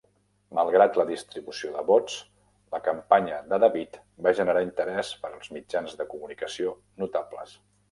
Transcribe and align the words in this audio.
Malgrat 0.59 0.95
la 0.99 1.03
distribució 1.09 1.69
de 1.75 1.83
vots, 1.89 2.15
la 2.77 2.79
campanya 2.87 3.37
de 3.53 3.61
David 3.65 4.01
va 4.29 4.35
generar 4.41 4.65
interès 4.71 5.13
pels 5.27 5.55
mitjans 5.59 5.97
de 6.03 6.11
comunicació 6.17 6.77
notables. 7.07 7.57